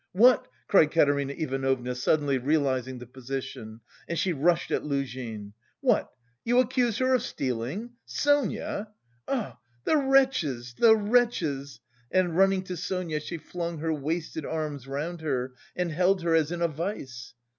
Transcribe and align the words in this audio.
"What!" 0.13 0.47
cried 0.67 0.89
Katerina 0.89 1.33
Ivanovna, 1.33 1.93
suddenly 1.93 2.39
realising 2.39 2.97
the 2.97 3.05
position, 3.05 3.81
and 4.07 4.17
she 4.17 4.33
rushed 4.33 4.71
at 4.71 4.83
Luzhin. 4.83 5.53
"What! 5.79 6.11
You 6.43 6.57
accuse 6.59 6.97
her 6.97 7.13
of 7.13 7.21
stealing? 7.21 7.91
Sonia? 8.07 8.87
Ah, 9.27 9.59
the 9.83 9.97
wretches, 9.97 10.73
the 10.73 10.95
wretches!" 10.97 11.81
And 12.09 12.35
running 12.35 12.63
to 12.63 12.77
Sonia 12.77 13.19
she 13.19 13.37
flung 13.37 13.77
her 13.77 13.93
wasted 13.93 14.43
arms 14.43 14.87
round 14.87 15.21
her 15.21 15.53
and 15.75 15.91
held 15.91 16.23
her 16.23 16.33
as 16.33 16.51
in 16.51 16.63
a 16.63 16.67
vise. 16.67 17.35